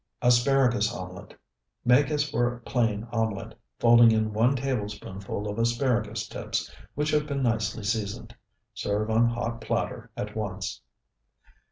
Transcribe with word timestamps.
ASPARAGUS 0.23 0.91
OMELET 0.95 1.35
Make 1.85 2.09
as 2.09 2.27
for 2.27 2.59
plain 2.65 3.07
omelet, 3.11 3.53
folding 3.77 4.09
in 4.11 4.33
one 4.33 4.55
tablespoonful 4.55 5.47
of 5.47 5.59
asparagus 5.59 6.27
tips, 6.27 6.73
which 6.95 7.11
have 7.11 7.27
been 7.27 7.43
nicely 7.43 7.83
seasoned. 7.83 8.35
Serve 8.73 9.11
on 9.11 9.29
hot 9.29 9.61
platter 9.61 10.09
at 10.17 10.35
once. 10.35 10.81